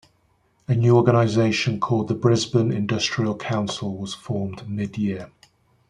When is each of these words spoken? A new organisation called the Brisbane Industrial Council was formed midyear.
A 0.67 0.73
new 0.73 0.97
organisation 0.97 1.79
called 1.79 2.07
the 2.07 2.15
Brisbane 2.15 2.71
Industrial 2.71 3.37
Council 3.37 3.95
was 3.95 4.15
formed 4.15 4.57
midyear. 4.63 5.29